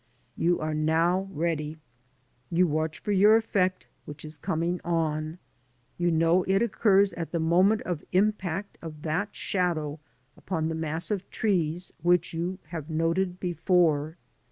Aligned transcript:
You 0.35 0.59
are 0.59 0.73
now 0.73 1.29
ready. 1.31 1.77
You 2.49 2.65
watch 2.65 2.97
for 2.97 3.11
your 3.11 3.35
effect, 3.37 3.85
which 4.05 4.25
is 4.25 4.39
coming 4.39 4.81
on. 4.83 5.37
You 5.99 6.09
know 6.09 6.41
it 6.47 6.63
occurs 6.63 7.13
at 7.13 7.31
the 7.31 7.37
moment 7.39 7.83
of 7.83 8.03
impact 8.11 8.79
of 8.81 9.03
that 9.03 9.35
shadow 9.35 9.99
upon 10.35 10.69
the 10.69 10.73
mass 10.73 11.11
of 11.11 11.29
trees 11.29 11.93
which 12.01 12.33
you 12.33 12.57
have 12.69 12.89
noted 12.89 13.39
before. 13.39 14.17